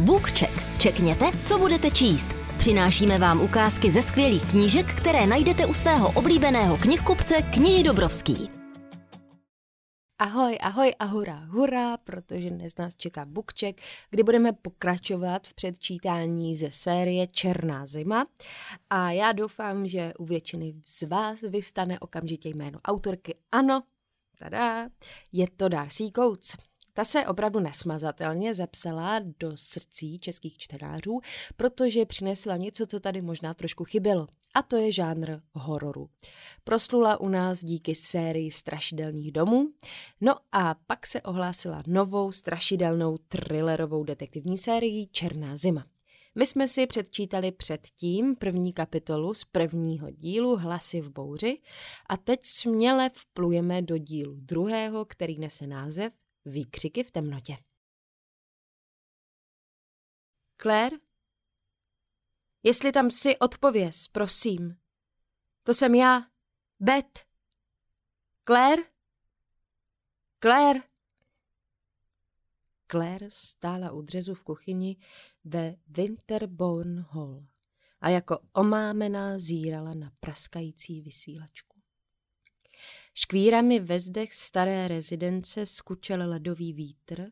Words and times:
BookCheck. 0.00 0.78
Čekněte, 0.78 1.24
co 1.48 1.58
budete 1.58 1.90
číst. 1.90 2.28
Přinášíme 2.58 3.18
vám 3.18 3.40
ukázky 3.40 3.90
ze 3.90 4.02
skvělých 4.02 4.50
knížek, 4.50 4.86
které 4.86 5.26
najdete 5.26 5.66
u 5.66 5.74
svého 5.74 6.12
oblíbeného 6.12 6.76
knihkupce 6.76 7.34
Knihy 7.42 7.82
Dobrovský. 7.82 8.50
Ahoj, 10.20 10.58
ahoj 10.60 10.92
a 10.98 11.04
hurá, 11.04 11.44
hurá, 11.48 11.96
protože 11.96 12.50
dnes 12.50 12.76
nás 12.76 12.96
čeká 12.96 13.24
Bookcheck, 13.24 13.80
kdy 14.10 14.22
budeme 14.22 14.52
pokračovat 14.52 15.46
v 15.46 15.54
předčítání 15.54 16.56
ze 16.56 16.70
série 16.70 17.26
Černá 17.26 17.86
zima. 17.86 18.26
A 18.90 19.10
já 19.10 19.32
doufám, 19.32 19.86
že 19.86 20.12
u 20.18 20.24
většiny 20.24 20.74
z 20.84 21.02
vás 21.02 21.40
vyvstane 21.40 22.00
okamžitě 22.00 22.48
jméno 22.48 22.80
autorky. 22.84 23.34
Ano, 23.52 23.82
tada, 24.38 24.88
je 25.32 25.46
to 25.56 25.68
Darcy 25.68 26.04
Coates. 26.16 26.56
Ta 26.98 27.04
se 27.04 27.26
opravdu 27.26 27.60
nesmazatelně 27.60 28.54
zapsala 28.54 29.20
do 29.40 29.56
srdcí 29.56 30.18
českých 30.18 30.58
čtenářů, 30.58 31.20
protože 31.56 32.06
přinesla 32.06 32.56
něco, 32.56 32.86
co 32.86 33.00
tady 33.00 33.22
možná 33.22 33.54
trošku 33.54 33.84
chybělo. 33.84 34.26
A 34.54 34.62
to 34.62 34.76
je 34.76 34.92
žánr 34.92 35.40
hororu. 35.52 36.10
Proslula 36.64 37.20
u 37.20 37.28
nás 37.28 37.64
díky 37.64 37.94
sérii 37.94 38.50
strašidelných 38.50 39.32
domů, 39.32 39.68
no 40.20 40.34
a 40.52 40.74
pak 40.86 41.06
se 41.06 41.22
ohlásila 41.22 41.82
novou 41.86 42.32
strašidelnou 42.32 43.18
thrillerovou 43.28 44.04
detektivní 44.04 44.58
sérií 44.58 45.08
Černá 45.12 45.56
zima. 45.56 45.86
My 46.34 46.46
jsme 46.46 46.68
si 46.68 46.86
předčítali 46.86 47.52
předtím 47.52 48.36
první 48.36 48.72
kapitolu 48.72 49.34
z 49.34 49.44
prvního 49.44 50.10
dílu 50.10 50.56
Hlasy 50.56 51.00
v 51.00 51.10
bouři 51.10 51.58
a 52.08 52.16
teď 52.16 52.40
směle 52.44 53.10
vplujeme 53.14 53.82
do 53.82 53.98
dílu 53.98 54.34
druhého, 54.36 55.04
který 55.04 55.38
nese 55.38 55.66
název 55.66 56.12
Výkřiky 56.48 57.04
v 57.04 57.10
temnotě. 57.10 57.56
Claire? 60.62 60.96
Jestli 62.62 62.92
tam 62.92 63.10
si 63.10 63.38
odpověz, 63.38 64.08
prosím. 64.08 64.78
To 65.62 65.74
jsem 65.74 65.94
já. 65.94 66.30
Bet. 66.80 67.26
Claire? 68.46 68.82
Claire? 70.40 70.80
Claire 72.90 73.26
stála 73.30 73.92
u 73.92 74.02
dřezu 74.02 74.34
v 74.34 74.42
kuchyni 74.42 74.96
ve 75.44 75.76
Winterbourne 75.86 77.02
Hall 77.10 77.46
a 78.00 78.08
jako 78.08 78.38
omámená 78.52 79.38
zírala 79.38 79.94
na 79.94 80.12
praskající 80.20 81.02
vysílačku. 81.02 81.67
Škvírami 83.14 83.80
ve 83.80 84.00
zdech 84.00 84.32
staré 84.32 84.88
rezidence 84.88 85.66
skučel 85.66 86.30
ledový 86.30 86.72
vítr 86.72 87.30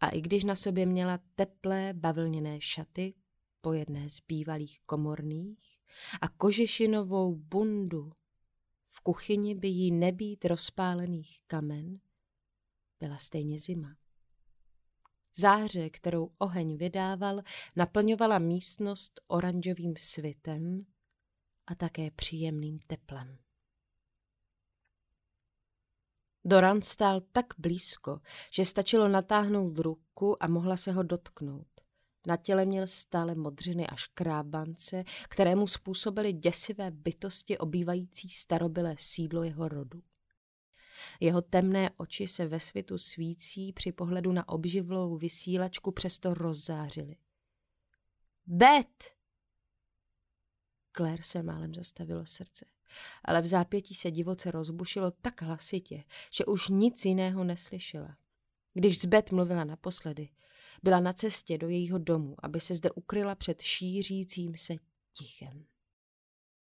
a 0.00 0.08
i 0.08 0.20
když 0.20 0.44
na 0.44 0.56
sobě 0.56 0.86
měla 0.86 1.18
teplé 1.34 1.92
bavlněné 1.92 2.60
šaty, 2.60 3.14
po 3.60 3.72
jedné 3.72 4.10
z 4.10 4.20
bývalých 4.28 4.80
komorných 4.80 5.78
a 6.20 6.28
kožešinovou 6.28 7.34
bundu, 7.34 8.12
v 8.86 9.00
kuchyni 9.00 9.54
by 9.54 9.68
jí 9.68 9.90
nebýt 9.90 10.44
rozpálených 10.44 11.40
kamen, 11.46 12.00
byla 13.00 13.18
stejně 13.18 13.58
zima. 13.58 13.96
Záře, 15.36 15.90
kterou 15.90 16.30
oheň 16.38 16.76
vydával, 16.76 17.42
naplňovala 17.76 18.38
místnost 18.38 19.20
oranžovým 19.26 19.94
svitem 19.98 20.86
a 21.66 21.74
také 21.74 22.10
příjemným 22.10 22.78
teplem. 22.86 23.38
Doran 26.48 26.82
stál 26.82 27.20
tak 27.20 27.46
blízko, 27.58 28.20
že 28.52 28.64
stačilo 28.64 29.08
natáhnout 29.08 29.78
ruku 29.78 30.42
a 30.42 30.48
mohla 30.48 30.76
se 30.76 30.92
ho 30.92 31.02
dotknout. 31.02 31.66
Na 32.26 32.36
těle 32.36 32.66
měl 32.66 32.86
stále 32.86 33.34
modřiny 33.34 33.86
a 33.86 33.96
škrábance, 33.96 35.04
které 35.28 35.56
mu 35.56 35.66
způsobily 35.66 36.32
děsivé 36.32 36.90
bytosti 36.90 37.58
obývající 37.58 38.28
starobylé 38.28 38.94
sídlo 38.98 39.42
jeho 39.42 39.68
rodu. 39.68 40.02
Jeho 41.20 41.42
temné 41.42 41.90
oči 41.96 42.28
se 42.28 42.46
ve 42.46 42.60
světu 42.60 42.98
svící 42.98 43.72
při 43.72 43.92
pohledu 43.92 44.32
na 44.32 44.48
obživlou 44.48 45.16
vysílačku 45.16 45.92
přesto 45.92 46.34
rozzářily. 46.34 47.16
Bet! 48.46 49.16
Claire 50.96 51.22
se 51.22 51.42
málem 51.42 51.74
zastavilo 51.74 52.26
srdce 52.26 52.75
ale 53.24 53.42
v 53.42 53.46
zápětí 53.46 53.94
se 53.94 54.10
divoce 54.10 54.50
rozbušilo 54.50 55.10
tak 55.10 55.42
hlasitě, 55.42 56.04
že 56.32 56.44
už 56.44 56.68
nic 56.68 57.04
jiného 57.04 57.44
neslyšela. 57.44 58.16
Když 58.74 59.00
Zbet 59.00 59.32
mluvila 59.32 59.64
naposledy, 59.64 60.28
byla 60.82 61.00
na 61.00 61.12
cestě 61.12 61.58
do 61.58 61.68
jejího 61.68 61.98
domu, 61.98 62.36
aby 62.42 62.60
se 62.60 62.74
zde 62.74 62.90
ukryla 62.90 63.34
před 63.34 63.62
šířícím 63.62 64.56
se 64.56 64.74
tichem. 65.12 65.64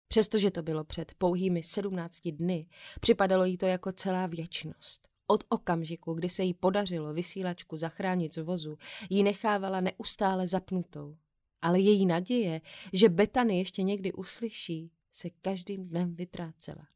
Přestože 0.09 0.51
to 0.51 0.63
bylo 0.63 0.85
před 0.85 1.15
pouhými 1.15 1.63
sedmnácti 1.63 2.33
dny, 2.33 2.67
připadalo 3.01 3.45
jí 3.45 3.57
to 3.57 3.67
jako 3.67 3.93
celá 3.93 4.27
věčnost. 4.27 5.09
Od 5.27 5.45
okamžiku, 5.49 6.15
kdy 6.15 6.29
se 6.29 6.43
jí 6.43 6.55
podařilo 6.55 7.13
vysílačku 7.13 7.77
zachránit 7.77 8.35
z 8.35 8.43
vozu, 8.43 8.79
ji 9.11 9.23
nechávala 9.23 9.81
neustále 9.81 10.49
zapnutou. 10.49 11.17
Ale 11.63 11.81
její 11.81 12.07
naděje, 12.07 12.61
že 12.93 13.09
Betany 13.09 13.59
ještě 13.59 13.83
někdy 13.83 14.13
uslyší, 14.13 14.91
se 15.13 15.31
každým 15.31 15.89
dnem 15.89 16.15
vytrácela. 16.15 16.87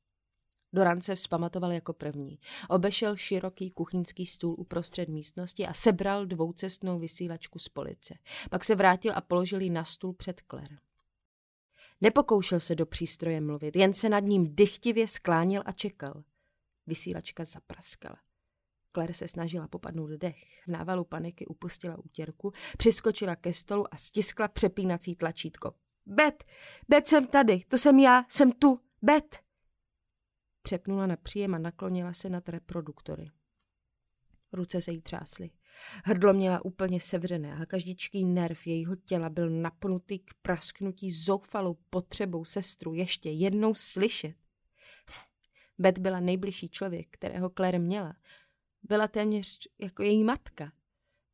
Doran 0.73 1.01
se 1.01 1.15
vzpamatoval 1.15 1.73
jako 1.73 1.93
první. 1.93 2.39
Obešel 2.69 3.17
široký 3.17 3.71
kuchyňský 3.71 4.27
stůl 4.27 4.55
uprostřed 4.59 5.09
místnosti 5.09 5.67
a 5.67 5.75
sebral 5.75 6.27
dvoucestnou 6.27 6.99
vysílačku 6.99 7.59
z 7.59 7.69
police. 7.69 8.15
Pak 8.51 8.65
se 8.65 8.75
vrátil 8.75 9.13
a 9.17 9.21
položil 9.21 9.61
ji 9.61 9.71
na 9.71 9.85
stůl 9.85 10.13
před 10.13 10.43
Claire. 10.51 10.77
Nepokoušel 12.01 12.61
se 12.61 12.75
do 12.75 12.87
přístroje 12.87 13.41
mluvit, 13.41 13.77
jen 13.77 13.93
se 13.93 14.09
nad 14.09 14.21
ním 14.21 14.55
dychtivě 14.55 15.09
sklánil 15.09 15.63
a 15.67 15.73
čekal. 15.73 16.25
Vysílačka 16.87 17.45
zapraskala. 17.45 18.17
Claire 18.93 19.15
se 19.15 19.29
snažila 19.29 19.69
popadnout 19.69 20.11
dech. 20.11 20.63
V 20.65 20.69
návalu 20.69 21.05
paniky 21.05 21.47
upustila 21.47 21.99
útěrku, 21.99 22.53
přiskočila 22.79 23.37
ke 23.37 23.53
stolu 23.53 23.95
a 23.95 23.97
stiskla 23.97 24.49
přepínací 24.49 25.17
tlačítko. 25.17 25.75
Bet, 26.07 26.45
Bet 26.89 27.07
jsem 27.07 27.27
tady, 27.27 27.61
to 27.69 27.79
jsem 27.79 27.99
já, 27.99 28.25
jsem 28.29 28.53
tu, 28.53 28.81
Bet. 29.03 29.39
Přepnula 30.63 31.07
na 31.07 31.17
příjem 31.17 31.55
a 31.55 31.59
naklonila 31.59 32.13
se 32.13 32.29
nad 32.29 32.49
reproduktory. 32.49 33.31
Ruce 34.53 34.81
se 34.81 34.93
jí 34.93 35.01
třásly. 35.01 35.51
Hrdlo 36.05 36.35
měla 36.35 36.65
úplně 36.65 37.01
sevřené 37.01 37.55
a 37.55 37.67
každičký 37.67 38.25
nerv 38.25 38.67
jejího 38.67 38.97
těla 38.97 39.31
byl 39.31 39.51
napnutý 39.51 40.19
k 40.19 40.35
prasknutí 40.43 41.11
zoufalou 41.11 41.75
potřebou 41.91 42.45
sestru 42.45 42.95
ještě 42.95 43.31
jednou 43.31 43.75
slyšet. 43.75 44.35
Bet 45.79 45.99
byla 45.99 46.21
nejbližší 46.21 46.69
člověk, 46.69 47.09
kterého 47.11 47.51
Claire 47.51 47.79
měla. 47.79 48.17
Byla 48.83 49.09
téměř 49.09 49.59
jako 49.79 50.03
její 50.03 50.25
matka. 50.25 50.73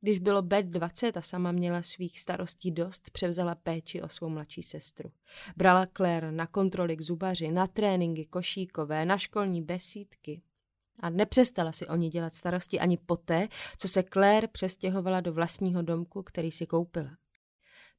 Když 0.00 0.18
bylo 0.18 0.42
Bet 0.42 0.66
20 0.66 1.16
a 1.16 1.22
sama 1.22 1.52
měla 1.52 1.82
svých 1.82 2.20
starostí 2.20 2.70
dost, 2.70 3.10
převzala 3.10 3.54
péči 3.54 4.02
o 4.02 4.08
svou 4.08 4.28
mladší 4.28 4.62
sestru. 4.62 5.12
Brala 5.56 5.86
Claire 5.96 6.32
na 6.32 6.46
kontroly 6.46 6.96
k 6.96 7.00
zubaři, 7.00 7.50
na 7.50 7.66
tréninky 7.66 8.26
košíkové, 8.26 9.04
na 9.04 9.18
školní 9.18 9.62
besídky. 9.62 10.42
A 11.00 11.10
nepřestala 11.10 11.72
si 11.72 11.86
o 11.86 11.96
ní 11.96 12.10
dělat 12.10 12.34
starosti 12.34 12.80
ani 12.80 12.98
poté, 13.06 13.48
co 13.78 13.88
se 13.88 14.02
Claire 14.02 14.48
přestěhovala 14.48 15.20
do 15.20 15.32
vlastního 15.32 15.82
domku, 15.82 16.22
který 16.22 16.52
si 16.52 16.66
koupila. 16.66 17.10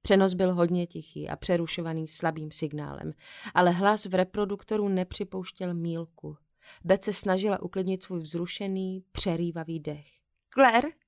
Přenos 0.01 0.33
byl 0.33 0.53
hodně 0.53 0.87
tichý 0.87 1.29
a 1.29 1.35
přerušovaný 1.35 2.07
slabým 2.07 2.51
signálem, 2.51 3.13
ale 3.53 3.71
hlas 3.71 4.05
v 4.05 4.15
reproduktoru 4.15 4.87
nepřipouštěl 4.87 5.73
mílku. 5.73 6.37
Bet 6.83 7.03
se 7.03 7.13
snažila 7.13 7.61
uklidnit 7.61 8.03
svůj 8.03 8.19
vzrušený, 8.19 9.03
přerývavý 9.11 9.79
dech. 9.79 10.07
Claire? 10.53 11.00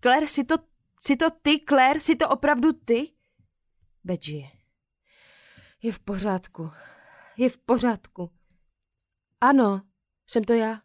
Claire, 0.00 0.26
jsi 0.26 0.44
to, 0.44 0.54
jsi 1.00 1.16
to 1.16 1.30
ty, 1.42 1.60
Claire, 1.68 2.00
jsi 2.00 2.16
to 2.16 2.28
opravdu 2.28 2.72
ty? 2.72 3.12
Bedži. 4.04 4.50
Je 5.82 5.92
v 5.92 5.98
pořádku. 5.98 6.70
Je 7.36 7.50
v 7.50 7.58
pořádku. 7.58 8.30
Ano, 9.40 9.82
jsem 10.26 10.44
to 10.44 10.52
já. 10.52 10.82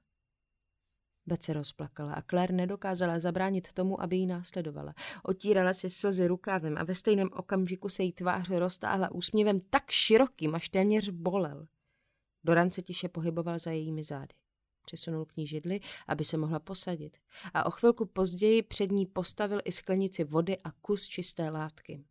Bet 1.25 1.43
se 1.43 1.53
rozplakala 1.53 2.13
a 2.13 2.21
Claire 2.21 2.53
nedokázala 2.53 3.19
zabránit 3.19 3.73
tomu, 3.73 4.01
aby 4.01 4.15
ji 4.15 4.25
následovala. 4.25 4.93
Otírala 5.23 5.73
si 5.73 5.89
slzy 5.89 6.27
rukávem 6.27 6.77
a 6.77 6.83
ve 6.83 6.95
stejném 6.95 7.29
okamžiku 7.33 7.89
se 7.89 8.03
jí 8.03 8.13
tvář 8.13 8.49
roztáhla 8.49 9.11
úsměvem 9.11 9.59
tak 9.59 9.91
širokým, 9.91 10.55
až 10.55 10.69
téměř 10.69 11.09
bolel. 11.09 11.67
Doran 12.43 12.71
se 12.71 12.81
tiše 12.81 13.09
pohyboval 13.09 13.59
za 13.59 13.71
jejími 13.71 14.03
zády. 14.03 14.40
Přesunul 14.91 15.25
k 15.25 15.37
ní 15.37 15.47
židli, 15.47 15.79
aby 16.07 16.23
se 16.23 16.37
mohla 16.37 16.59
posadit. 16.59 17.17
A 17.53 17.65
o 17.65 17.71
chvilku 17.71 18.05
později 18.05 18.63
před 18.63 18.91
ní 18.91 19.05
postavil 19.05 19.59
i 19.65 19.71
sklenici 19.71 20.23
vody 20.23 20.57
a 20.63 20.71
kus 20.71 21.07
čisté 21.07 21.49
látky. 21.49 22.03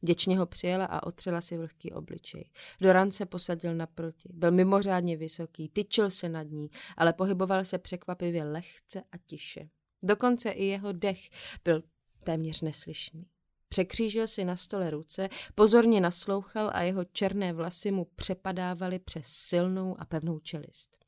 Děčně 0.00 0.38
ho 0.38 0.46
přijela 0.46 0.84
a 0.84 1.06
otřela 1.06 1.40
si 1.40 1.56
vlhký 1.56 1.92
obličej. 1.92 2.50
Doran 2.80 3.12
se 3.12 3.26
posadil 3.26 3.74
naproti. 3.74 4.28
Byl 4.32 4.50
mimořádně 4.50 5.16
vysoký, 5.16 5.68
tyčil 5.68 6.10
se 6.10 6.28
nad 6.28 6.42
ní, 6.42 6.70
ale 6.96 7.12
pohyboval 7.12 7.64
se 7.64 7.78
překvapivě 7.78 8.44
lehce 8.44 9.02
a 9.12 9.16
tiše. 9.26 9.68
Dokonce 10.02 10.50
i 10.50 10.64
jeho 10.64 10.92
dech 10.92 11.30
byl 11.64 11.82
téměř 12.24 12.60
neslyšný. 12.60 13.26
Překřížil 13.68 14.26
si 14.26 14.44
na 14.44 14.56
stole 14.56 14.90
ruce, 14.90 15.28
pozorně 15.54 16.00
naslouchal 16.00 16.70
a 16.74 16.82
jeho 16.82 17.04
černé 17.04 17.52
vlasy 17.52 17.90
mu 17.90 18.04
přepadávaly 18.04 18.98
přes 18.98 19.26
silnou 19.26 20.00
a 20.00 20.04
pevnou 20.04 20.38
čelist. 20.38 20.99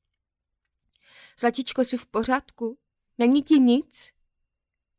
Zlatičko, 1.41 1.85
jsi 1.85 1.97
v 1.97 2.07
pořádku? 2.07 2.79
Není 3.19 3.43
ti 3.43 3.61
nic? 3.61 4.13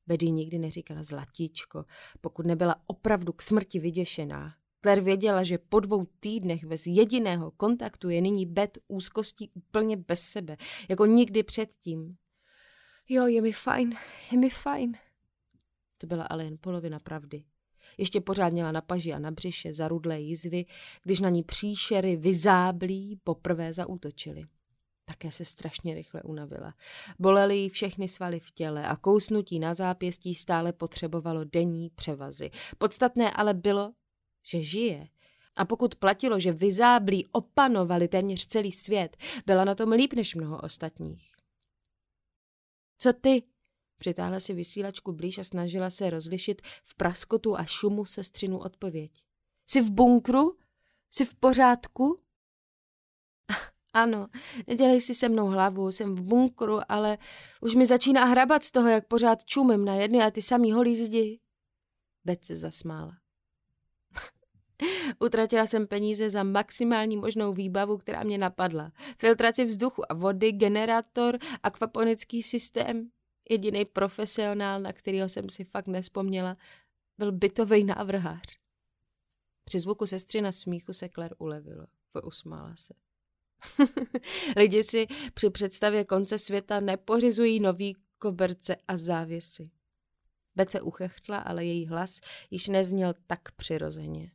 Betty 0.08 0.32
nikdy 0.32 0.60
neříkala 0.60 1.04
zlatíčko, 1.04 1.86
pokud 2.22 2.46
nebyla 2.46 2.76
opravdu 2.88 3.34
k 3.34 3.42
smrti 3.42 3.80
vyděšená. 3.80 4.56
Claire 4.82 5.02
věděla, 5.02 5.44
že 5.44 5.58
po 5.58 5.80
dvou 5.80 6.06
týdnech 6.20 6.66
bez 6.66 6.88
jediného 6.88 7.52
kontaktu 7.52 8.10
je 8.10 8.22
nyní 8.22 8.46
Bet 8.46 8.78
úzkostí 8.88 9.50
úplně 9.54 9.98
bez 9.98 10.22
sebe, 10.22 10.58
jako 10.90 11.06
nikdy 11.06 11.44
předtím. 11.44 12.18
Jo, 13.10 13.28
je 13.28 13.42
mi 13.42 13.52
fajn, 13.52 13.96
je 14.32 14.38
mi 14.38 14.50
fajn. 14.50 14.98
To 15.98 16.08
byla 16.08 16.24
ale 16.24 16.44
jen 16.44 16.58
polovina 16.62 17.00
pravdy. 17.00 17.44
Ještě 17.98 18.22
pořád 18.22 18.54
měla 18.54 18.72
na 18.72 18.82
paži 18.82 19.14
a 19.14 19.20
na 19.20 19.32
břiše 19.32 19.74
zarudlé 19.74 20.22
jizvy, 20.22 20.66
když 21.04 21.20
na 21.20 21.30
ní 21.30 21.44
příšery 21.44 22.16
vyzáblí 22.16 23.20
poprvé 23.24 23.74
zaútočily. 23.74 24.44
Také 25.06 25.32
se 25.32 25.46
strašně 25.46 25.96
rychle 25.96 26.22
unavila. 26.22 26.74
Bolely 27.20 27.58
jí 27.58 27.70
všechny 27.70 28.08
svaly 28.08 28.40
v 28.40 28.52
těle 28.52 28.88
a 28.88 28.96
kousnutí 28.96 29.60
na 29.60 29.74
zápěstí 29.74 30.36
stále 30.36 30.74
potřebovalo 30.74 31.44
denní 31.44 31.90
převazy. 31.90 32.52
Podstatné 32.78 33.32
ale 33.32 33.54
bylo, 33.54 33.94
že 34.44 34.62
žije. 34.62 35.08
A 35.56 35.66
pokud 35.66 35.96
platilo, 35.96 36.40
že 36.40 36.52
vyzáblí 36.52 37.28
opanovali 37.32 38.08
téměř 38.08 38.48
celý 38.48 38.72
svět, 38.72 39.18
byla 39.46 39.66
na 39.66 39.76
tom 39.76 39.92
líp 39.92 40.14
než 40.14 40.36
mnoho 40.36 40.62
ostatních. 40.62 41.36
Co 42.98 43.14
ty? 43.14 43.44
Přitáhla 43.98 44.40
si 44.40 44.54
vysílačku 44.54 45.12
blíž 45.12 45.38
a 45.38 45.44
snažila 45.44 45.90
se 45.90 46.10
rozlišit 46.10 46.62
v 46.84 46.96
praskotu 46.96 47.58
a 47.58 47.66
šumu 47.66 48.06
sestřinu 48.06 48.60
odpověď. 48.60 49.12
Jsi 49.66 49.82
v 49.82 49.92
bunkru? 49.92 50.58
Jsi 51.10 51.26
v 51.26 51.36
pořádku? 51.36 52.20
Ano, 53.94 54.28
nedělej 54.68 55.02
si 55.02 55.16
se 55.16 55.30
mnou 55.30 55.48
hlavu, 55.48 55.92
jsem 55.92 56.16
v 56.16 56.22
bunkru, 56.22 56.80
ale 56.90 57.18
už 57.62 57.76
mi 57.76 57.86
začíná 57.86 58.26
hrabat 58.26 58.64
z 58.64 58.72
toho, 58.72 58.90
jak 58.90 59.08
pořád 59.08 59.46
čumím 59.46 59.86
na 59.86 59.96
jedny 59.96 60.24
a 60.24 60.32
ty 60.32 60.42
samý 60.42 60.72
holí 60.72 61.06
zdi. 61.06 61.40
Bet 62.26 62.46
se 62.46 62.56
zasmála. 62.56 63.18
Utratila 65.20 65.66
jsem 65.66 65.88
peníze 65.88 66.30
za 66.30 66.44
maximální 66.44 67.18
možnou 67.18 67.54
výbavu, 67.54 67.98
která 67.98 68.24
mě 68.24 68.38
napadla. 68.38 68.92
Filtraci 69.18 69.66
vzduchu 69.66 70.12
a 70.12 70.14
vody, 70.14 70.52
generátor, 70.52 71.38
akvaponický 71.64 72.44
systém. 72.44 73.10
Jediný 73.50 73.86
profesionál, 73.86 74.80
na 74.80 74.94
kterého 74.94 75.30
jsem 75.30 75.50
si 75.50 75.64
fakt 75.64 75.88
nespomněla, 75.88 76.58
byl 77.18 77.32
bytový 77.32 77.84
návrhář. 77.84 78.58
Při 79.64 79.80
zvuku 79.80 80.06
sestřina 80.06 80.52
smíchu 80.52 80.94
se 80.94 81.10
Claire 81.10 81.36
ulevilo. 81.36 81.86
Usmála 82.24 82.76
se. 82.76 82.94
Lidi 84.56 84.84
si 84.84 85.08
při 85.34 85.50
představě 85.50 86.06
konce 86.06 86.38
světa 86.38 86.80
nepořizují 86.80 87.60
nový 87.60 87.96
koberce 88.20 88.76
a 88.88 88.98
závěsy. 88.98 89.72
Bece 90.56 90.82
uchechtla, 90.82 91.38
ale 91.38 91.66
její 91.66 91.88
hlas 91.88 92.20
již 92.52 92.68
nezněl 92.68 93.14
tak 93.28 93.52
přirozeně. 93.52 94.32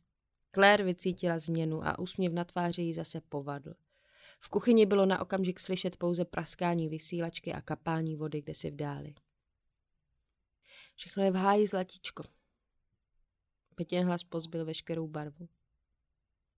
Claire 0.53 0.83
vycítila 0.83 1.39
změnu 1.39 1.85
a 1.85 1.99
úsměv 1.99 2.33
na 2.33 2.43
tváři 2.43 2.81
jí 2.81 2.93
zase 2.93 3.21
povadl. 3.21 3.73
V 4.39 4.49
kuchyni 4.49 4.85
bylo 4.85 5.05
na 5.05 5.21
okamžik 5.21 5.59
slyšet 5.59 5.97
pouze 5.97 6.25
praskání 6.25 6.89
vysílačky 6.89 7.53
a 7.53 7.61
kapání 7.61 8.15
vody, 8.15 8.41
kde 8.41 8.53
si 8.53 8.71
vdáli. 8.71 9.15
Všechno 10.95 11.23
je 11.23 11.31
v 11.31 11.35
háji, 11.35 11.67
zlatíčko. 11.67 12.23
Petěn 13.75 14.05
hlas 14.05 14.23
pozbyl 14.23 14.65
veškerou 14.65 15.07
barvu. 15.07 15.49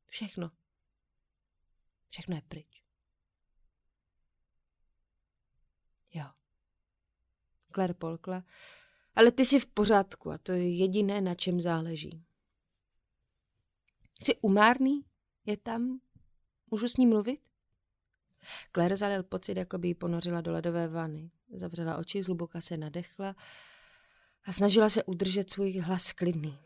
Všechno. 0.05 0.51
Všechno 2.11 2.35
je 2.35 2.41
pryč. 2.41 2.83
Jo. 6.13 6.25
Claire 7.73 7.93
polkla. 7.93 8.43
Ale 9.15 9.31
ty 9.31 9.45
jsi 9.45 9.59
v 9.59 9.65
pořádku 9.65 10.31
a 10.31 10.37
to 10.37 10.51
je 10.51 10.75
jediné, 10.75 11.21
na 11.21 11.35
čem 11.35 11.61
záleží. 11.61 12.25
Jsi 14.23 14.35
umárný? 14.35 15.05
Je 15.45 15.57
tam? 15.57 15.99
Můžu 16.71 16.87
s 16.87 16.97
ním 16.97 17.09
mluvit? 17.09 17.41
Claire 18.73 18.97
zalil 18.97 19.23
pocit, 19.23 19.57
jako 19.57 19.77
by 19.77 19.87
ji 19.87 19.95
ponořila 19.95 20.41
do 20.41 20.51
ledové 20.51 20.87
vany. 20.87 21.31
Zavřela 21.53 21.97
oči, 21.97 22.23
zhluboka 22.23 22.61
se 22.61 22.77
nadechla 22.77 23.35
a 24.43 24.53
snažila 24.53 24.89
se 24.89 25.03
udržet 25.03 25.51
svůj 25.51 25.77
hlas 25.77 26.11
klidný. 26.11 26.59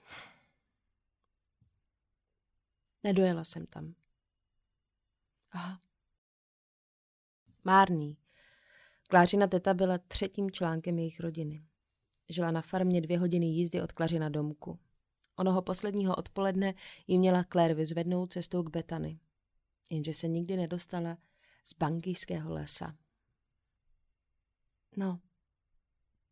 Nedojela 3.04 3.44
jsem 3.44 3.66
tam. 3.66 3.96
Aha. 5.56 5.81
Márný. 7.63 8.18
Klářina 9.10 9.48
teta 9.48 9.74
byla 9.74 9.98
třetím 9.98 10.52
článkem 10.52 11.00
jejich 11.00 11.19
rodiny. 11.19 11.66
Žila 12.30 12.52
na 12.52 12.62
farmě 12.62 13.02
dvě 13.02 13.19
hodiny 13.19 13.46
jízdy 13.46 13.81
od 13.81 13.92
Klařina 13.92 14.30
domku. 14.30 14.80
Onoho 15.36 15.62
posledního 15.62 16.16
odpoledne 16.16 16.74
ji 17.07 17.19
měla 17.19 17.44
Claire 17.44 17.74
vyzvednout 17.74 18.34
cestou 18.34 18.63
k 18.63 18.69
Betany. 18.69 19.19
Jenže 19.90 20.13
se 20.13 20.28
nikdy 20.28 20.57
nedostala 20.57 21.18
z 21.63 21.74
bankýského 21.74 22.54
lesa. 22.54 22.98
No, 24.98 25.19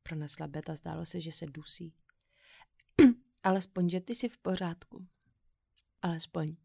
pronesla 0.03 0.47
Beta, 0.47 0.75
zdálo 0.75 1.05
se, 1.05 1.21
že 1.21 1.31
se 1.31 1.45
dusí. 1.45 1.93
Alespoň, 3.43 3.89
že 3.89 3.99
ty 3.99 4.15
jsi 4.15 4.29
v 4.29 4.37
pořádku. 4.37 5.07
Alespoň. 6.01 6.55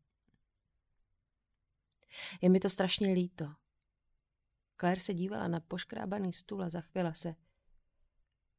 Je 2.43 2.49
mi 2.49 2.61
to 2.61 2.71
strašně 2.71 3.13
líto. 3.13 3.45
Claire 4.81 5.01
se 5.01 5.15
dívala 5.15 5.49
na 5.49 5.61
poškrábaný 5.61 6.33
stůl 6.33 6.63
a 6.63 6.69
zachvěla 6.69 7.15
se. 7.15 7.35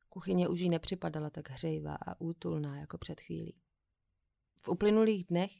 Kuchyně 0.09 0.47
už 0.47 0.59
jí 0.59 0.69
nepřipadala 0.69 1.29
tak 1.29 1.49
hřejivá 1.49 1.95
a 1.95 2.21
útulná 2.21 2.79
jako 2.79 2.97
před 2.97 3.21
chvílí. 3.21 3.61
V 4.63 4.69
uplynulých 4.69 5.25
dnech 5.25 5.51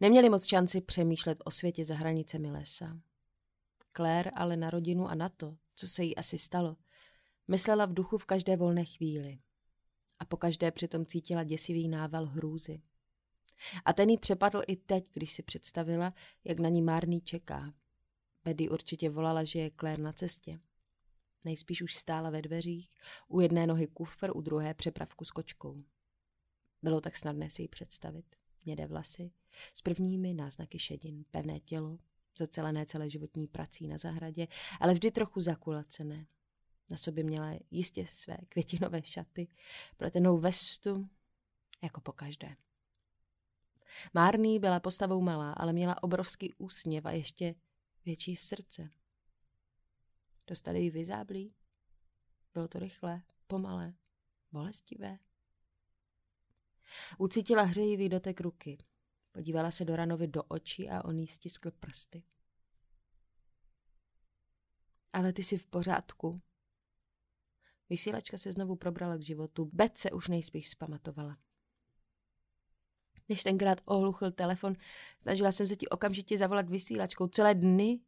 neměli 0.00 0.30
moc 0.30 0.46
šanci 0.46 0.80
přemýšlet 0.80 1.38
o 1.44 1.50
světě 1.50 1.84
za 1.84 1.94
hranicemi 1.94 2.50
lesa. 2.50 3.00
Claire 3.96 4.30
ale 4.30 4.56
na 4.56 4.70
rodinu 4.70 5.08
a 5.08 5.14
na 5.14 5.28
to, 5.28 5.56
co 5.74 5.88
se 5.88 6.04
jí 6.04 6.16
asi 6.16 6.38
stalo, 6.38 6.76
myslela 7.48 7.86
v 7.86 7.94
duchu 7.94 8.18
v 8.18 8.26
každé 8.26 8.56
volné 8.56 8.84
chvíli. 8.84 9.38
A 10.18 10.24
po 10.24 10.36
každé 10.36 10.70
přitom 10.70 11.06
cítila 11.06 11.44
děsivý 11.44 11.88
nával 11.88 12.26
hrůzy. 12.26 12.82
A 13.84 13.92
ten 13.92 14.10
jí 14.10 14.18
přepadl 14.18 14.62
i 14.66 14.76
teď, 14.76 15.08
když 15.12 15.32
si 15.32 15.42
představila, 15.42 16.14
jak 16.44 16.58
na 16.58 16.68
ní 16.68 16.82
Márný 16.82 17.20
čeká. 17.20 17.74
Betty 18.44 18.68
určitě 18.68 19.10
volala, 19.10 19.44
že 19.44 19.58
je 19.58 19.70
Claire 19.80 20.02
na 20.02 20.12
cestě. 20.12 20.60
Nejspíš 21.44 21.82
už 21.82 21.94
stála 21.94 22.30
ve 22.30 22.42
dveřích, 22.42 22.90
u 23.28 23.40
jedné 23.40 23.66
nohy 23.66 23.86
kufr, 23.86 24.30
u 24.34 24.40
druhé 24.40 24.74
přepravku 24.74 25.24
s 25.24 25.30
kočkou. 25.30 25.84
Bylo 26.82 27.00
tak 27.00 27.16
snadné 27.16 27.50
si 27.50 27.62
ji 27.62 27.68
představit. 27.68 28.36
Mědé 28.64 28.86
vlasy, 28.86 29.32
s 29.74 29.82
prvními 29.82 30.34
náznaky 30.34 30.78
šedin, 30.78 31.24
pevné 31.30 31.60
tělo, 31.60 31.98
zacelené 32.38 32.86
celé 32.86 33.10
životní 33.10 33.46
prací 33.46 33.88
na 33.88 33.98
zahradě, 33.98 34.48
ale 34.80 34.94
vždy 34.94 35.10
trochu 35.10 35.40
zakulacené. 35.40 36.26
Na 36.90 36.96
sobě 36.96 37.24
měla 37.24 37.52
jistě 37.70 38.06
své 38.06 38.36
květinové 38.48 39.02
šaty, 39.02 39.48
pletenou 39.96 40.38
vestu, 40.38 41.08
jako 41.82 42.00
po 42.00 42.12
každé. 42.12 42.56
Márný 44.14 44.58
byla 44.58 44.80
postavou 44.80 45.20
malá, 45.20 45.52
ale 45.52 45.72
měla 45.72 46.02
obrovský 46.02 46.54
úsměv 46.58 47.06
a 47.06 47.10
ještě 47.10 47.54
větší 48.04 48.36
srdce. 48.36 48.90
Dostali 50.46 50.80
ji 50.80 50.90
vyzáblí. 50.90 51.54
Bylo 52.54 52.68
to 52.68 52.78
rychlé, 52.78 53.22
pomalé, 53.46 53.94
bolestivé. 54.52 55.18
Ucítila 57.18 57.62
hřejivý 57.62 58.08
dotek 58.08 58.40
ruky. 58.40 58.78
Podívala 59.32 59.70
se 59.70 59.84
do 59.84 59.96
Ranovi 59.96 60.28
do 60.28 60.42
očí 60.42 60.90
a 60.90 61.04
on 61.04 61.18
jí 61.18 61.26
stiskl 61.26 61.70
prsty. 61.70 62.22
Ale 65.12 65.32
ty 65.32 65.42
jsi 65.42 65.58
v 65.58 65.66
pořádku. 65.66 66.42
Vysílačka 67.88 68.38
se 68.38 68.52
znovu 68.52 68.76
probrala 68.76 69.16
k 69.16 69.22
životu. 69.22 69.70
Bet 69.72 69.98
se 69.98 70.10
už 70.10 70.28
nejspíš 70.28 70.70
zpamatovala. 70.70 71.38
Než 73.32 73.42
tenkrát 73.42 73.80
ohluchl 73.84 74.30
telefon, 74.30 74.76
snažila 75.22 75.52
jsem 75.52 75.68
se 75.68 75.76
ti 75.76 75.88
okamžitě 75.88 76.38
zavolat 76.38 76.68
vysílačkou. 76.68 77.28
Celé 77.28 77.54
dny 77.54 78.00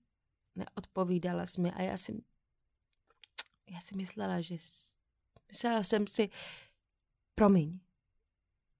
neodpovídala 0.54 1.47
jsi 1.47 1.61
mi 1.61 1.73
a 1.73 1.83
já 1.83 1.97
si... 1.97 2.23
Já 3.71 3.81
si 3.81 3.97
myslela, 3.97 4.40
že... 4.40 4.57
Myslela 5.49 5.83
jsem 5.83 6.07
si... 6.07 6.31
Promiň. 7.35 7.81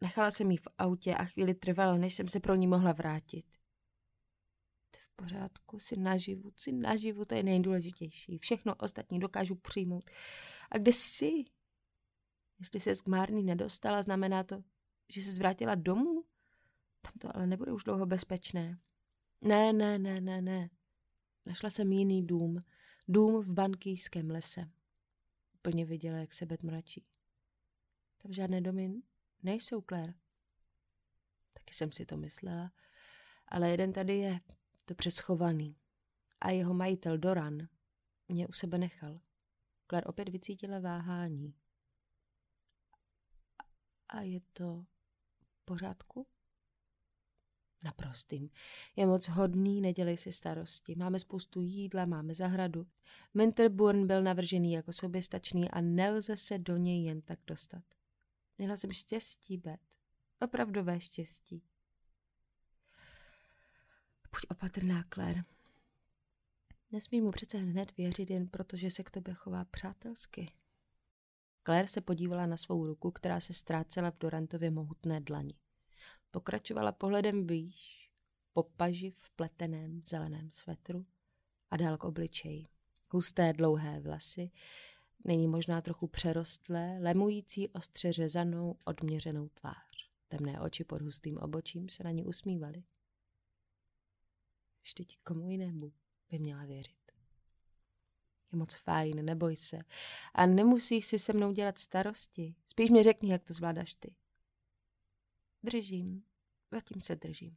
Nechala 0.01 0.31
jsem 0.31 0.51
ji 0.51 0.57
v 0.57 0.69
autě 0.79 1.15
a 1.15 1.25
chvíli 1.25 1.55
trvalo, 1.55 1.99
než 1.99 2.15
jsem 2.15 2.29
se 2.29 2.41
pro 2.41 2.55
ní 2.55 2.67
mohla 2.67 2.93
vrátit. 2.93 3.47
To 4.91 4.99
v 5.01 5.09
pořádku, 5.17 5.79
si 5.79 5.97
naživu, 5.97 6.53
si 6.57 6.73
naživu, 6.73 7.25
to 7.25 7.35
je 7.35 7.43
nejdůležitější. 7.43 8.39
Všechno 8.39 8.75
ostatní 8.75 9.19
dokážu 9.19 9.55
přijmout. 9.55 10.11
A 10.71 10.79
kde 10.79 10.93
jsi? 10.93 11.45
Jestli 12.59 12.81
se 12.81 12.95
k 12.95 13.07
Márný 13.07 13.43
nedostala, 13.43 14.03
znamená 14.03 14.45
to, 14.45 14.63
že 15.09 15.23
se 15.23 15.33
zvrátila 15.33 15.75
domů? 15.75 16.34
Tam 17.05 17.13
to 17.21 17.37
ale 17.37 17.47
nebude 17.47 17.73
už 17.73 17.85
dlouho 17.85 18.07
bezpečné. 18.07 18.79
Ne, 19.41 19.73
ne, 19.73 19.99
ne, 19.99 20.21
ne, 20.21 20.43
ne. 20.43 20.71
Našla 21.47 21.71
jsem 21.71 21.93
jiný 21.93 22.27
dům. 22.27 22.65
Dům 23.09 23.43
v 23.43 23.53
bankýském 23.53 24.31
lese. 24.31 24.71
Plně 25.63 25.85
viděla, 25.85 26.19
jak 26.19 26.33
se 26.33 26.47
Bet 26.47 26.63
mračí. 26.63 27.07
Tam 28.23 28.33
žádné 28.33 28.61
domy 28.61 29.03
nejsou, 29.43 29.83
Claire. 29.89 30.15
Taky 31.53 31.75
jsem 31.75 31.93
si 31.93 32.07
to 32.07 32.17
myslela. 32.17 32.73
Ale 33.49 33.71
jeden 33.71 33.93
tady 33.93 34.17
je, 34.17 34.41
to 34.85 34.95
přeschovaný. 34.95 35.77
A 36.41 36.51
jeho 36.51 36.75
majitel 36.75 37.19
Doran 37.19 37.69
mě 38.29 38.49
u 38.49 38.53
sebe 38.53 38.79
nechal. 38.79 39.21
Claire 39.89 40.07
opět 40.07 40.29
vycítila 40.29 40.79
váhání. 40.79 41.55
A 44.09 44.21
je 44.21 44.41
to 44.53 44.85
v 45.41 45.65
pořádku? 45.65 46.27
Naprostým. 47.85 48.51
Je 48.97 49.07
moc 49.07 49.29
hodný, 49.29 49.81
nedělej 49.81 50.17
si 50.17 50.33
starosti. 50.33 50.95
Máme 50.95 51.19
spoustu 51.19 51.61
jídla, 51.61 52.07
máme 52.07 52.35
zahradu. 52.35 52.87
Winterburn 53.35 54.07
byl 54.07 54.23
navržený 54.23 54.73
jako 54.73 54.93
soběstačný 54.93 55.71
a 55.71 55.81
nelze 55.81 56.37
se 56.37 56.59
do 56.59 56.77
něj 56.77 57.05
jen 57.05 57.21
tak 57.21 57.39
dostat. 57.47 57.85
Měla 58.59 58.77
jsem 58.77 58.93
štěstí, 58.93 59.57
Bet. 59.57 59.81
Opravdové 60.41 61.01
štěstí. 61.01 61.63
Buď 64.33 64.47
opatrná, 64.49 65.05
Claire. 65.15 65.45
Nesmí 66.93 67.21
mu 67.21 67.31
přece 67.31 67.59
hned 67.59 67.97
věřit 67.97 68.31
jen 68.31 68.49
proto, 68.49 68.77
že 68.77 68.91
se 68.91 69.03
k 69.03 69.11
tobě 69.11 69.35
chová 69.35 69.65
přátelsky. 69.65 70.53
Claire 71.65 71.89
se 71.89 72.01
podívala 72.01 72.47
na 72.47 72.57
svou 72.57 72.87
ruku, 72.87 73.11
která 73.11 73.41
se 73.41 73.53
ztrácela 73.53 74.11
v 74.11 74.19
Dorantově 74.19 74.71
mohutné 74.71 75.21
dlani. 75.21 75.55
Pokračovala 76.35 76.93
pohledem 76.93 77.47
výš, 77.47 78.11
po 78.53 78.63
paži 78.63 79.11
v 79.11 79.31
pleteném 79.31 80.03
zeleném 80.07 80.53
svetru 80.53 81.07
a 81.71 81.77
dál 81.77 81.97
k 81.97 82.05
obličeji. 82.05 82.67
Husté 83.09 83.53
dlouhé 83.53 84.01
vlasy, 84.01 84.51
není 85.25 85.49
možná 85.49 85.81
trochu 85.81 86.07
přerostlé, 86.07 86.99
lemující 87.01 87.69
ostře 87.69 88.13
řezanou, 88.13 88.79
odměřenou 88.85 89.49
tvář. 89.49 90.11
Temné 90.29 90.61
oči 90.61 90.85
pod 90.85 91.03
hustým 91.03 91.39
obočím 91.39 91.89
se 91.89 92.05
na 92.05 92.11
ní 92.11 92.25
usmívaly. 92.25 92.85
Vždyť 94.83 95.19
komu 95.25 95.51
jinému 95.51 95.93
by 96.31 96.39
měla 96.39 96.65
věřit. 96.65 97.13
Je 98.53 98.59
moc 98.59 98.75
fajn, 98.75 99.25
neboj 99.25 99.57
se. 99.57 99.79
A 100.35 100.47
nemusíš 100.47 101.07
si 101.07 101.19
se 101.19 101.33
mnou 101.33 101.53
dělat 101.53 101.79
starosti. 101.79 102.55
Spíš 102.67 102.91
mi 102.91 103.03
řekni, 103.03 103.33
jak 103.33 103.45
to 103.45 103.53
zvládáš 103.53 103.95
ty. 103.95 104.15
Držím. 105.65 106.25
Zatím 106.71 107.01
se 107.01 107.17
držím. 107.17 107.57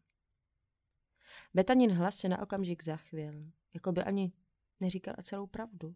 Betanin 1.53 1.91
hlas 1.91 2.17
se 2.17 2.29
na 2.29 2.41
okamžik 2.41 2.83
zachvěl, 2.83 3.51
jako 3.73 3.91
by 3.91 4.03
ani 4.03 4.31
neříkala 4.79 5.17
celou 5.23 5.47
pravdu. 5.47 5.95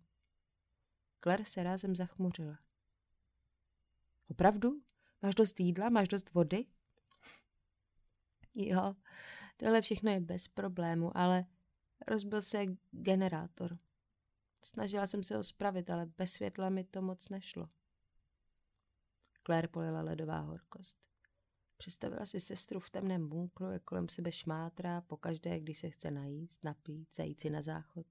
Claire 1.24 1.46
se 1.46 1.64
rázem 1.64 1.96
zachmuřila. 1.96 2.60
Opravdu? 4.28 4.82
Máš 5.22 5.36
dost 5.36 5.60
jídla? 5.60 5.90
Máš 5.90 6.08
dost 6.08 6.34
vody? 6.34 6.66
Jo, 8.56 8.96
tohle 9.58 9.82
všechno 9.82 10.12
je 10.12 10.20
bez 10.20 10.48
problému, 10.48 11.18
ale 11.18 11.46
rozbil 12.08 12.42
se 12.42 12.66
generátor. 12.92 13.78
Snažila 14.62 15.08
jsem 15.08 15.24
se 15.24 15.36
ho 15.36 15.44
spravit, 15.44 15.90
ale 15.90 16.06
bez 16.06 16.34
světla 16.34 16.70
mi 16.70 16.84
to 16.84 17.02
moc 17.02 17.30
nešlo. 17.30 17.70
Claire 19.46 19.68
polila 19.68 20.02
ledová 20.02 20.40
horkost. 20.40 21.11
Představila 21.82 22.26
si 22.26 22.40
sestru 22.40 22.80
v 22.80 22.90
temném 22.90 23.30
bunkru, 23.30 23.72
jak 23.72 23.84
kolem 23.84 24.10
sebe 24.10 24.32
šmátrá, 24.32 25.02
pokaždé, 25.02 25.60
když 25.60 25.80
se 25.80 25.90
chce 25.90 26.12
najíst, 26.12 26.64
napít, 26.64 27.16
zajít 27.16 27.42
si 27.42 27.50
na 27.50 27.62
záchod. 27.62 28.06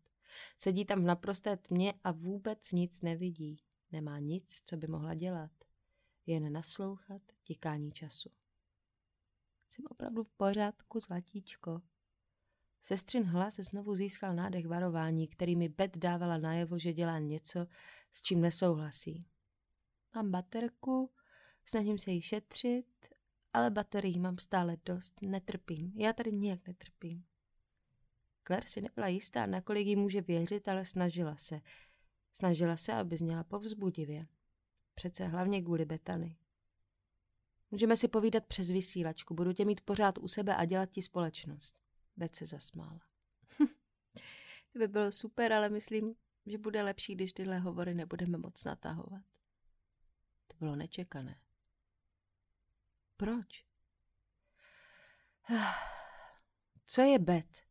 Sedí 0.59 0.85
tam 0.85 1.03
v 1.03 1.07
naprosté 1.07 1.57
tmě 1.57 1.95
a 2.05 2.13
vůbec 2.13 2.73
nic 2.73 3.03
nevidí. 3.03 3.63
Nemá 3.93 4.19
nic, 4.19 4.63
co 4.65 4.77
by 4.77 4.87
mohla 4.87 5.15
dělat. 5.15 5.51
Jen 6.27 6.53
naslouchat 6.53 7.23
tikání 7.43 7.93
času. 7.93 8.31
Jsem 9.71 9.85
opravdu 9.91 10.23
v 10.23 10.31
pořádku, 10.31 11.01
zlatíčko. 11.01 11.83
Sestřin 12.83 13.25
hlas 13.25 13.55
znovu 13.55 13.95
získal 13.95 14.35
nádech 14.35 14.67
varování, 14.67 15.29
který 15.29 15.57
mi 15.57 15.69
Bet 15.69 15.99
dávala 15.99 16.39
najevo, 16.39 16.79
že 16.79 16.93
dělá 16.93 17.19
něco, 17.19 17.67
s 18.13 18.23
čím 18.23 18.41
nesouhlasí. 18.41 19.27
Mám 20.15 20.31
baterku, 20.31 21.11
snažím 21.65 21.99
se 21.99 22.11
jí 22.11 22.23
šetřit, 22.23 23.20
ale 23.53 23.71
baterií 23.71 24.19
mám 24.19 24.39
stále 24.39 24.77
dost, 24.85 25.23
netrpím. 25.23 25.93
Já 25.97 26.13
tady 26.13 26.33
nijak 26.33 26.67
netrpím. 26.67 27.25
Claire 28.47 28.67
si 28.67 28.81
nebyla 28.81 29.09
jistá, 29.09 29.47
nakolik 29.47 29.87
jí 29.87 29.97
může 29.97 30.21
věřit, 30.21 30.69
ale 30.69 30.85
snažila 30.85 31.37
se. 31.37 31.61
Snažila 32.33 32.77
se, 32.77 32.93
aby 32.93 33.17
zněla 33.17 33.45
povzbudivě. 33.45 34.27
Přece 34.95 35.27
hlavně 35.27 35.63
kvůli 35.63 35.85
Betany. 35.85 36.37
Můžeme 37.71 37.97
si 37.97 38.09
povídat 38.09 38.47
přes 38.47 38.71
vysílačku, 38.71 39.35
budu 39.35 39.53
tě 39.53 39.65
mít 39.65 39.81
pořád 39.81 40.19
u 40.19 40.29
sebe 40.29 40.57
a 40.57 40.65
dělat 40.65 40.91
ti 40.91 41.03
společnost. 41.03 41.75
Bet 42.17 42.37
se 42.37 42.47
zasmála. 42.47 43.01
to 44.73 44.79
by 44.79 44.89
bylo 44.89 45.13
super, 45.13 45.53
ale 45.53 45.69
myslím, 45.69 46.15
že 46.47 46.59
bude 46.59 46.83
lepší, 46.83 47.15
když 47.15 47.33
tyhle 47.33 47.59
hovory 47.59 47.95
nebudeme 47.95 48.39
moc 48.39 48.65
natahovat. 48.65 49.23
To 50.47 50.57
bylo 50.59 50.77
nečekané. 50.77 51.41
Proč? 53.21 53.65
Co 56.87 57.03
je 57.03 57.19
Bet? 57.19 57.65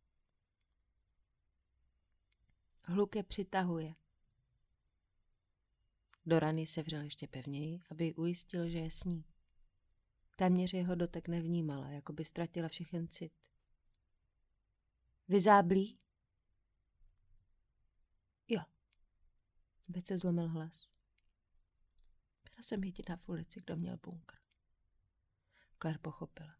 Hluk 2.83 3.15
je 3.15 3.23
přitahuje. 3.23 3.95
Do 6.25 6.39
rany 6.39 6.67
se 6.67 6.83
vřel 6.83 7.01
ještě 7.01 7.27
pevněji, 7.27 7.81
aby 7.91 8.15
ujistil, 8.15 8.69
že 8.69 8.77
je 8.77 8.91
sní. 8.91 9.25
Téměř 10.35 10.73
jeho 10.73 10.95
dotek 10.95 11.27
nevnímala, 11.27 11.89
jako 11.89 12.13
by 12.13 12.25
ztratila 12.25 12.67
všechen 12.67 13.07
cit. 13.07 13.33
Vyzáblí? 15.27 15.99
Jo. 18.47 18.61
Bet 19.87 20.07
se 20.07 20.17
zlomil 20.17 20.47
hlas. 20.47 20.89
Byla 22.43 22.61
jsem 22.61 22.83
jediná 22.83 23.17
v 23.17 23.29
ulici, 23.29 23.59
kdo 23.59 23.75
měl 23.75 23.97
bunkr. 23.97 24.38
Claire 25.81 25.99
pochopila. 25.99 26.55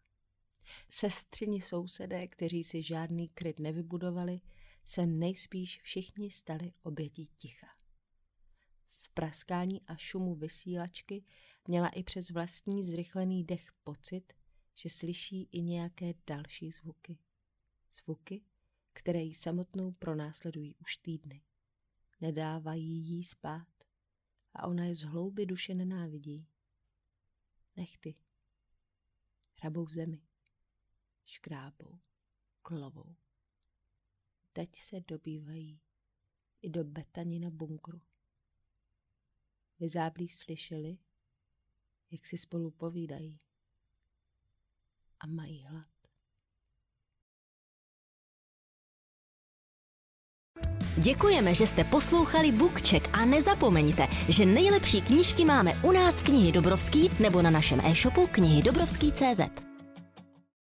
Sestřini 0.90 1.62
sousedé, 1.62 2.28
kteří 2.28 2.64
si 2.64 2.84
žádný 2.84 3.30
kryt 3.30 3.60
nevybudovali, 3.60 4.42
se 4.86 5.06
nejspíš 5.06 5.82
všichni 5.82 6.32
stali 6.32 6.74
obětí 6.84 7.28
ticha. 7.36 7.68
V 8.90 9.10
praskání 9.10 9.82
a 9.82 9.96
šumu 9.96 10.36
vysílačky 10.36 11.24
měla 11.68 11.90
i 11.90 12.04
přes 12.04 12.30
vlastní 12.30 12.84
zrychlený 12.84 13.44
dech 13.44 13.72
pocit, 13.84 14.34
že 14.74 14.90
slyší 14.90 15.50
i 15.52 15.62
nějaké 15.62 16.14
další 16.28 16.72
zvuky. 16.72 17.18
Zvuky, 17.94 18.42
které 18.94 19.22
ji 19.22 19.34
samotnou 19.34 19.92
pronásledují 19.92 20.76
už 20.76 20.98
týdny. 20.98 21.42
Nedávají 22.22 22.88
jí 22.88 23.24
spát 23.24 23.68
a 24.54 24.68
ona 24.68 24.86
je 24.86 24.96
z 24.96 25.04
hlouby 25.04 25.46
duše 25.46 25.76
nenávidí. 25.76 26.48
Nechty. 27.76 28.16
Hrabou 29.62 29.86
v 29.86 29.94
zemi. 29.94 30.22
Škrábou. 31.26 32.00
Klovou 32.62 33.16
teď 34.60 34.76
se 34.76 35.00
dobývají 35.00 35.82
i 36.62 36.70
do 36.70 36.84
betanina 36.84 37.50
bunkru. 37.50 38.02
Vyzáblí 39.80 40.30
slyšeli, 40.30 40.98
jak 42.12 42.26
si 42.26 42.38
spolu 42.38 42.72
povídají 42.72 43.40
a 45.20 45.28
mají 45.28 45.64
hlad. 45.64 45.99
Děkujeme, 51.02 51.54
že 51.54 51.68
jste 51.68 51.84
poslouchali 51.84 52.52
Bookcheck 52.52 53.10
a 53.14 53.26
nezapomeňte, 53.26 54.08
že 54.30 54.46
nejlepší 54.46 55.02
knížky 55.02 55.46
máme 55.46 55.74
u 55.84 55.92
nás 55.92 56.20
v 56.20 56.24
knihy 56.24 56.52
Dobrovský 56.52 57.12
nebo 57.20 57.42
na 57.42 57.50
našem 57.50 57.82
e-shopu 57.86 58.28
knihy 58.28 58.64
Dobrovský.cz. 58.64 59.69